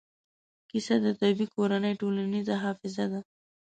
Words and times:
کیسه 0.69 0.95
د 1.05 1.05
طبعي 1.19 1.47
کورنۍ 1.55 1.93
ټولنیزه 2.01 2.55
حافظه 2.63 3.05
ده. 3.11 3.19